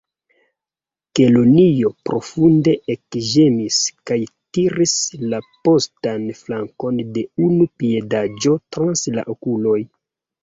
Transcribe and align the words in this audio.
Kelonio 1.17 1.89
profunde 2.09 2.71
ekĝemis, 2.93 3.75
kaj 4.11 4.17
tiris 4.57 4.95
la 5.33 5.41
postan 5.69 6.25
flankon 6.39 7.03
de 7.19 7.25
unu 7.49 7.67
piedaĵo 7.83 8.55
trans 8.77 9.05
la 9.19 9.27
okuloj. 9.35 9.77